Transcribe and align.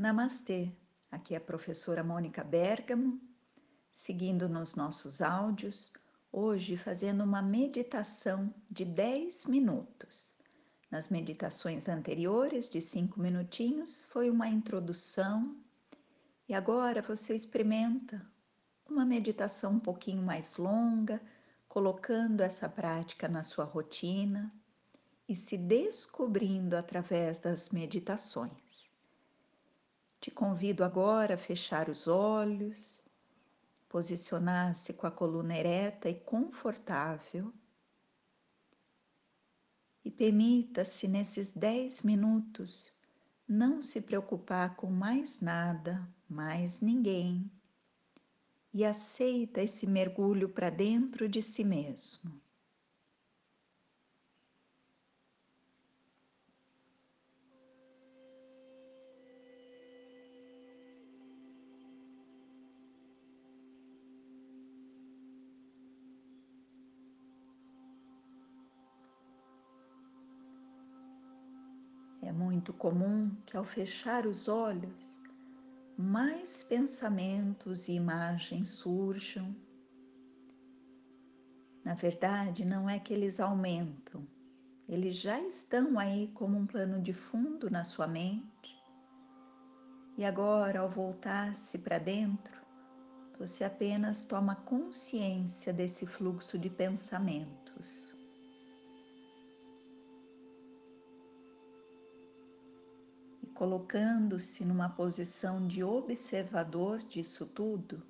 Namastê, 0.00 0.72
aqui 1.10 1.34
é 1.34 1.36
a 1.36 1.40
professora 1.42 2.02
Mônica 2.02 2.42
Bergamo, 2.42 3.20
seguindo 3.92 4.48
nos 4.48 4.74
nossos 4.74 5.20
áudios, 5.20 5.92
hoje 6.32 6.78
fazendo 6.78 7.22
uma 7.22 7.42
meditação 7.42 8.50
de 8.70 8.86
10 8.86 9.44
minutos. 9.44 10.32
Nas 10.90 11.10
meditações 11.10 11.86
anteriores, 11.86 12.66
de 12.66 12.80
5 12.80 13.20
minutinhos, 13.20 14.04
foi 14.04 14.30
uma 14.30 14.48
introdução 14.48 15.54
e 16.48 16.54
agora 16.54 17.02
você 17.02 17.36
experimenta 17.36 18.26
uma 18.88 19.04
meditação 19.04 19.72
um 19.72 19.80
pouquinho 19.80 20.22
mais 20.22 20.56
longa, 20.56 21.20
colocando 21.68 22.40
essa 22.40 22.70
prática 22.70 23.28
na 23.28 23.44
sua 23.44 23.66
rotina 23.66 24.50
e 25.28 25.36
se 25.36 25.58
descobrindo 25.58 26.74
através 26.74 27.38
das 27.38 27.68
meditações. 27.68 28.89
Te 30.20 30.30
convido 30.30 30.84
agora 30.84 31.34
a 31.34 31.38
fechar 31.38 31.88
os 31.88 32.06
olhos, 32.06 33.02
posicionar-se 33.88 34.92
com 34.92 35.06
a 35.06 35.10
coluna 35.10 35.56
ereta 35.56 36.10
e 36.10 36.14
confortável 36.14 37.50
e 40.04 40.10
permita-se 40.10 41.08
nesses 41.08 41.52
10 41.52 42.02
minutos 42.02 42.92
não 43.48 43.80
se 43.80 44.02
preocupar 44.02 44.76
com 44.76 44.90
mais 44.90 45.40
nada, 45.40 46.06
mais 46.28 46.80
ninguém 46.80 47.50
e 48.74 48.84
aceita 48.84 49.62
esse 49.62 49.86
mergulho 49.86 50.50
para 50.50 50.68
dentro 50.68 51.28
de 51.28 51.42
si 51.42 51.64
mesmo. 51.64 52.40
Muito 72.60 72.74
comum 72.74 73.34
que 73.46 73.56
ao 73.56 73.64
fechar 73.64 74.26
os 74.26 74.46
olhos, 74.46 75.18
mais 75.96 76.62
pensamentos 76.62 77.88
e 77.88 77.92
imagens 77.92 78.68
surjam. 78.68 79.56
Na 81.82 81.94
verdade, 81.94 82.62
não 82.66 82.88
é 82.88 82.98
que 82.98 83.14
eles 83.14 83.40
aumentam, 83.40 84.28
eles 84.86 85.16
já 85.16 85.40
estão 85.40 85.98
aí 85.98 86.30
como 86.34 86.58
um 86.58 86.66
plano 86.66 87.00
de 87.00 87.14
fundo 87.14 87.70
na 87.70 87.82
sua 87.82 88.06
mente. 88.06 88.78
E 90.18 90.22
agora, 90.22 90.80
ao 90.80 90.90
voltar-se 90.90 91.78
para 91.78 91.96
dentro, 91.96 92.60
você 93.38 93.64
apenas 93.64 94.22
toma 94.22 94.54
consciência 94.54 95.72
desse 95.72 96.06
fluxo 96.06 96.58
de 96.58 96.68
pensamentos. 96.68 98.09
Colocando-se 103.60 104.64
numa 104.64 104.88
posição 104.88 105.66
de 105.66 105.84
observador 105.84 106.96
disso 107.00 107.44
tudo, 107.44 108.02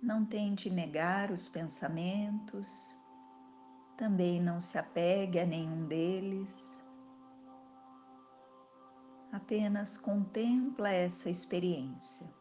não 0.00 0.24
tente 0.24 0.70
negar 0.70 1.32
os 1.32 1.48
pensamentos, 1.48 2.86
também 3.96 4.40
não 4.40 4.60
se 4.60 4.78
apegue 4.78 5.40
a 5.40 5.44
nenhum 5.44 5.88
deles, 5.88 6.80
apenas 9.32 9.96
contempla 9.96 10.88
essa 10.88 11.28
experiência. 11.28 12.32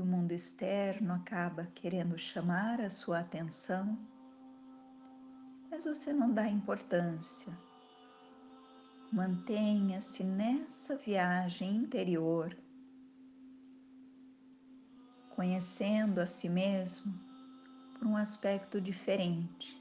O 0.00 0.06
mundo 0.06 0.32
externo 0.32 1.12
acaba 1.12 1.66
querendo 1.74 2.16
chamar 2.16 2.80
a 2.80 2.88
sua 2.88 3.20
atenção, 3.20 3.98
mas 5.70 5.84
você 5.84 6.12
não 6.12 6.32
dá 6.32 6.48
importância. 6.48 7.52
Mantenha-se 9.12 10.24
nessa 10.24 10.96
viagem 10.96 11.76
interior, 11.76 12.56
conhecendo 15.28 16.20
a 16.20 16.26
si 16.26 16.48
mesmo 16.48 17.12
por 17.98 18.06
um 18.06 18.16
aspecto 18.16 18.80
diferente, 18.80 19.76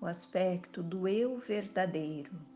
o 0.00 0.06
aspecto 0.06 0.82
do 0.82 1.06
eu 1.06 1.38
verdadeiro. 1.38 2.49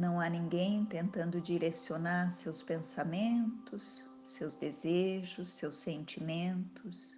Não 0.00 0.18
há 0.18 0.30
ninguém 0.30 0.82
tentando 0.86 1.42
direcionar 1.42 2.30
seus 2.30 2.62
pensamentos, 2.62 4.02
seus 4.24 4.54
desejos, 4.54 5.50
seus 5.50 5.76
sentimentos. 5.76 7.14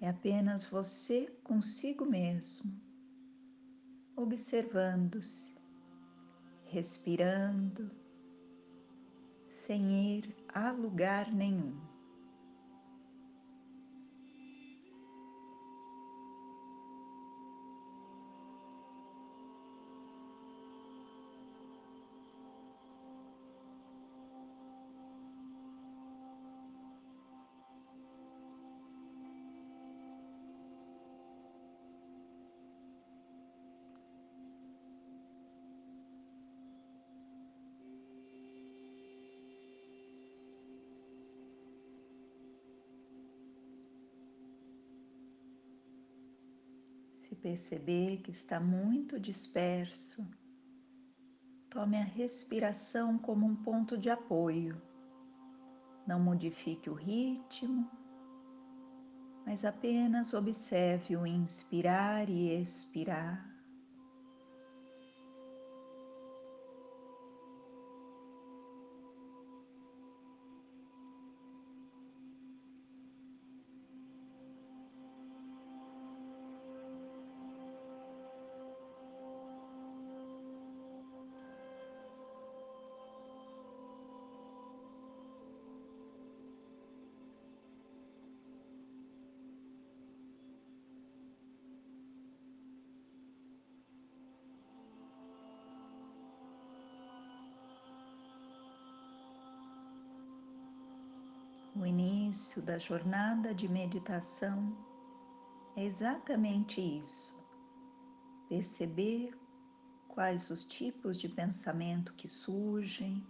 É 0.00 0.08
apenas 0.08 0.66
você 0.66 1.26
consigo 1.44 2.04
mesmo, 2.04 2.76
observando-se, 4.16 5.56
respirando, 6.64 7.88
sem 9.48 10.16
ir 10.16 10.36
a 10.48 10.72
lugar 10.72 11.32
nenhum. 11.32 11.91
Se 47.32 47.36
perceber 47.36 48.18
que 48.18 48.30
está 48.30 48.60
muito 48.60 49.18
disperso, 49.18 50.28
tome 51.70 51.96
a 51.96 52.04
respiração 52.04 53.16
como 53.16 53.46
um 53.46 53.56
ponto 53.56 53.96
de 53.96 54.10
apoio. 54.10 54.78
Não 56.06 56.20
modifique 56.20 56.90
o 56.90 56.92
ritmo, 56.92 57.90
mas 59.46 59.64
apenas 59.64 60.34
observe 60.34 61.16
o 61.16 61.26
inspirar 61.26 62.28
e 62.28 62.50
expirar. 62.50 63.51
Início 102.32 102.62
da 102.62 102.78
jornada 102.78 103.54
de 103.54 103.68
meditação 103.68 104.74
é 105.76 105.84
exatamente 105.84 106.80
isso. 106.80 107.46
perceber 108.48 109.38
quais 110.08 110.48
os 110.48 110.64
tipos 110.64 111.20
de 111.20 111.28
pensamento 111.28 112.14
que 112.14 112.26
surgem, 112.26 113.22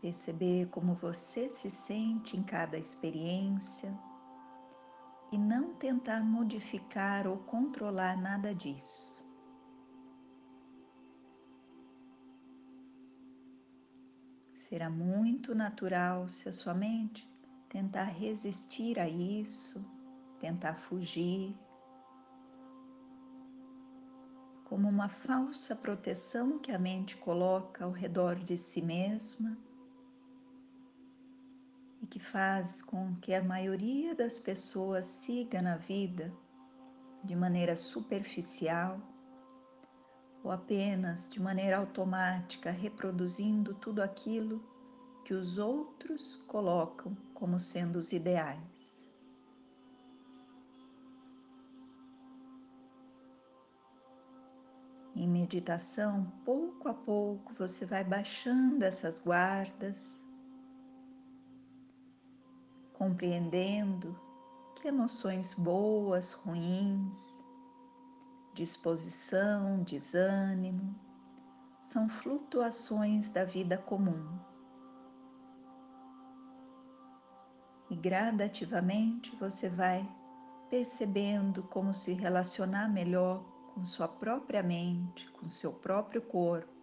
perceber 0.00 0.70
como 0.70 0.94
você 0.94 1.50
se 1.50 1.70
sente 1.70 2.38
em 2.38 2.42
cada 2.42 2.78
experiência 2.78 3.94
e 5.30 5.36
não 5.36 5.74
tentar 5.74 6.22
modificar 6.22 7.26
ou 7.26 7.36
controlar 7.40 8.16
nada 8.16 8.54
disso. 8.54 9.19
Será 14.70 14.88
muito 14.88 15.52
natural 15.52 16.28
se 16.28 16.48
a 16.48 16.52
sua 16.52 16.72
mente 16.72 17.28
tentar 17.68 18.04
resistir 18.04 19.00
a 19.00 19.08
isso, 19.08 19.84
tentar 20.38 20.76
fugir, 20.76 21.58
como 24.66 24.88
uma 24.88 25.08
falsa 25.08 25.74
proteção 25.74 26.60
que 26.60 26.70
a 26.70 26.78
mente 26.78 27.16
coloca 27.16 27.84
ao 27.84 27.90
redor 27.90 28.36
de 28.36 28.56
si 28.56 28.80
mesma 28.80 29.58
e 32.00 32.06
que 32.06 32.20
faz 32.20 32.80
com 32.80 33.16
que 33.16 33.34
a 33.34 33.42
maioria 33.42 34.14
das 34.14 34.38
pessoas 34.38 35.04
siga 35.04 35.60
na 35.60 35.78
vida 35.78 36.32
de 37.24 37.34
maneira 37.34 37.74
superficial 37.74 39.02
ou 40.42 40.50
apenas 40.50 41.28
de 41.28 41.40
maneira 41.40 41.78
automática 41.78 42.70
reproduzindo 42.70 43.74
tudo 43.74 44.02
aquilo 44.02 44.62
que 45.24 45.34
os 45.34 45.58
outros 45.58 46.36
colocam 46.48 47.16
como 47.34 47.58
sendo 47.58 47.96
os 47.96 48.12
ideais. 48.12 49.00
Em 55.14 55.28
meditação, 55.28 56.32
pouco 56.44 56.88
a 56.88 56.94
pouco 56.94 57.52
você 57.54 57.84
vai 57.84 58.02
baixando 58.02 58.84
essas 58.84 59.20
guardas, 59.20 60.24
compreendendo 62.94 64.18
que 64.76 64.88
emoções 64.88 65.52
boas, 65.52 66.32
ruins, 66.32 67.40
disposição, 68.60 69.82
desânimo, 69.84 70.94
são 71.80 72.10
flutuações 72.10 73.30
da 73.30 73.42
vida 73.42 73.78
comum. 73.78 74.38
E 77.88 77.96
gradativamente 77.96 79.34
você 79.36 79.70
vai 79.70 80.06
percebendo 80.68 81.62
como 81.62 81.94
se 81.94 82.12
relacionar 82.12 82.86
melhor 82.88 83.42
com 83.72 83.82
sua 83.82 84.06
própria 84.06 84.62
mente, 84.62 85.30
com 85.30 85.48
seu 85.48 85.72
próprio 85.72 86.20
corpo 86.20 86.79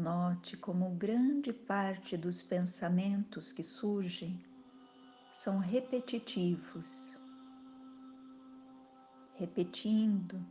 Note 0.00 0.56
como 0.56 0.96
grande 0.96 1.52
parte 1.52 2.16
dos 2.16 2.40
pensamentos 2.40 3.52
que 3.52 3.62
surgem 3.62 4.42
são 5.30 5.58
repetitivos, 5.58 7.14
repetindo, 9.34 10.42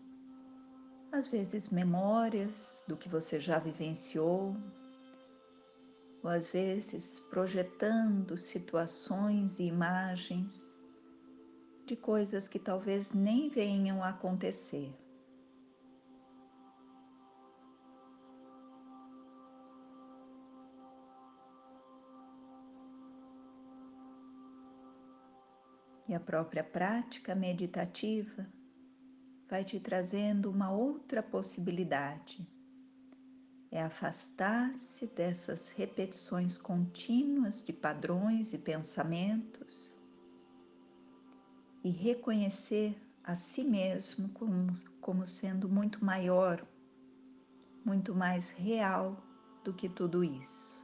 às 1.11 1.27
vezes 1.27 1.69
memórias 1.69 2.83
do 2.87 2.95
que 2.95 3.09
você 3.09 3.39
já 3.39 3.57
vivenciou, 3.57 4.55
ou 6.21 6.29
às 6.29 6.47
vezes 6.49 7.19
projetando 7.31 8.37
situações 8.37 9.59
e 9.59 9.63
imagens 9.63 10.75
de 11.87 11.95
coisas 11.95 12.47
que 12.47 12.59
talvez 12.59 13.13
nem 13.13 13.49
venham 13.49 14.03
a 14.03 14.09
acontecer. 14.09 14.93
E 26.09 26.15
a 26.15 26.19
própria 26.19 26.63
prática 26.63 27.35
meditativa 27.35 28.49
vai 29.47 29.63
te 29.63 29.79
trazendo 29.79 30.49
uma 30.49 30.71
outra 30.71 31.21
possibilidade. 31.21 32.49
É 33.69 33.83
afastar-se 33.83 35.05
dessas 35.05 35.69
repetições 35.69 36.57
contínuas 36.57 37.61
de 37.61 37.71
padrões 37.71 38.55
e 38.55 38.57
pensamentos 38.57 39.95
e 41.83 41.91
reconhecer 41.91 42.99
a 43.23 43.35
si 43.35 43.63
mesmo 43.63 44.29
como, 44.29 44.73
como 44.99 45.27
sendo 45.27 45.69
muito 45.69 46.03
maior, 46.03 46.67
muito 47.85 48.15
mais 48.15 48.49
real 48.49 49.15
do 49.63 49.71
que 49.71 49.87
tudo 49.87 50.23
isso. 50.23 50.78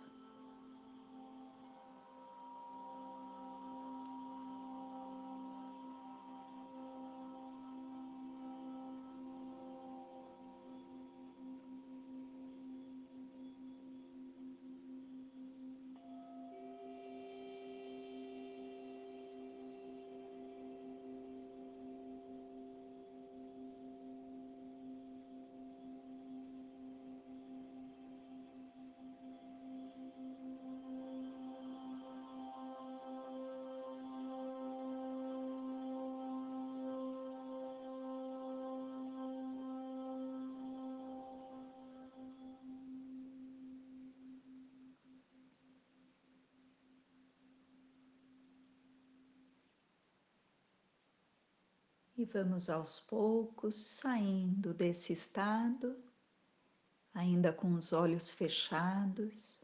E 52.18 52.24
vamos 52.24 52.70
aos 52.70 52.98
poucos 52.98 53.76
saindo 53.76 54.74
desse 54.74 55.12
estado, 55.12 56.02
ainda 57.14 57.52
com 57.52 57.74
os 57.74 57.92
olhos 57.92 58.30
fechados. 58.30 59.62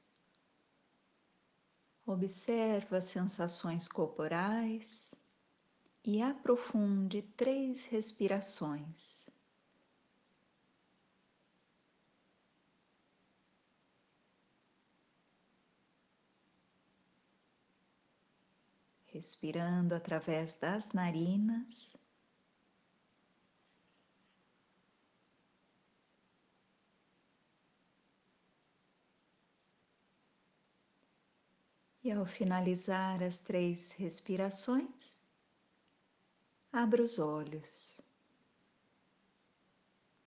Observa 2.06 2.98
as 2.98 3.06
sensações 3.06 3.88
corporais 3.88 5.16
e 6.04 6.22
aprofunde 6.22 7.22
três 7.38 7.86
respirações. 7.86 9.30
Respirando 19.08 19.96
através 19.96 20.54
das 20.56 20.92
narinas. 20.92 22.01
E 32.04 32.12
ao 32.12 32.26
finalizar 32.26 33.22
as 33.22 33.38
três 33.38 33.92
respirações, 33.92 35.20
abra 36.72 37.04
os 37.04 37.20
olhos. 37.20 38.02